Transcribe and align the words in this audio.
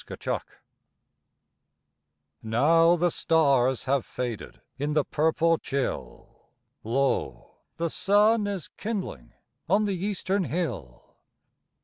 At 0.09 0.23
Sunrise 0.23 0.41
Now 2.41 2.95
the 2.95 3.11
stars 3.11 3.83
have 3.83 4.03
faded 4.03 4.59
In 4.79 4.93
the 4.93 5.05
purple 5.05 5.59
chill, 5.59 6.49
Lo, 6.83 7.59
the 7.75 7.91
sun 7.91 8.47
is 8.47 8.67
kindling 8.67 9.33
On 9.69 9.85
the 9.85 10.03
eastern 10.03 10.45
hill. 10.45 11.17